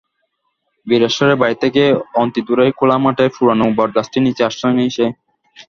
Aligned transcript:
বীরেশ্বরের 0.87 1.39
বাড়ি 1.41 1.55
থেকে 1.63 1.83
অনতিদূরে 2.15 2.65
খোলা 2.71 2.97
মাঠের 2.97 3.29
পুরোনো 3.35 3.65
বটগাছটির 3.77 4.25
নিচে 4.25 4.41
আশ্রয় 4.43 4.75
নেয় 4.77 4.91
সে। 4.95 5.05